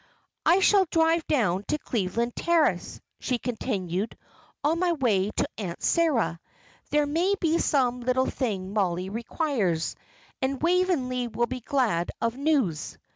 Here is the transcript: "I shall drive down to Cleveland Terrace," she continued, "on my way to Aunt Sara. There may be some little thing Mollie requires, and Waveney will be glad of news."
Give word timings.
"I 0.47 0.61
shall 0.61 0.85
drive 0.89 1.27
down 1.27 1.63
to 1.67 1.77
Cleveland 1.77 2.35
Terrace," 2.35 2.99
she 3.19 3.37
continued, 3.37 4.17
"on 4.63 4.79
my 4.79 4.93
way 4.93 5.29
to 5.29 5.47
Aunt 5.59 5.83
Sara. 5.83 6.39
There 6.89 7.05
may 7.05 7.35
be 7.39 7.59
some 7.59 8.01
little 8.01 8.25
thing 8.25 8.73
Mollie 8.73 9.11
requires, 9.11 9.95
and 10.41 10.59
Waveney 10.59 11.27
will 11.27 11.45
be 11.45 11.61
glad 11.61 12.09
of 12.19 12.35
news." 12.35 12.97